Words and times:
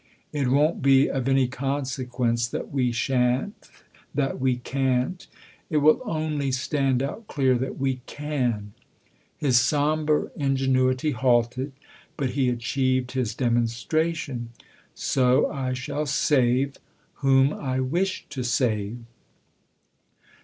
"It 0.41 0.47
won't 0.47 0.81
be 0.81 1.11
of 1.11 1.27
any 1.29 1.47
consequence 1.47 2.47
that 2.47 2.71
we 2.71 2.91
shan't, 2.91 3.69
that 4.15 4.39
we 4.41 4.55
can't: 4.55 5.27
it 5.69 5.77
will 5.77 6.01
only 6.05 6.51
stand 6.51 7.03
out 7.03 7.27
clear 7.27 7.55
that 7.59 7.77
we 7.77 8.01
can" 8.07 8.73
His 9.37 9.59
sombre 9.61 10.31
ingenuity 10.35 11.11
halted, 11.11 11.73
but 12.17 12.31
he 12.31 12.49
achieved 12.49 13.11
his 13.11 13.35
demonstration." 13.35 14.49
So 14.95 15.47
I 15.51 15.73
shall 15.73 16.07
save 16.07 16.77
whom 17.21 17.53
I 17.53 17.79
wish 17.79 18.25
to 18.31 18.43
save." 18.43 18.97